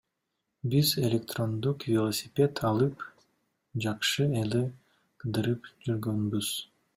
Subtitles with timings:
[0.73, 3.03] Биз электрондук велосипед алып
[3.87, 4.63] жакшы эле
[5.25, 6.51] кыдырып жүргөнбүз.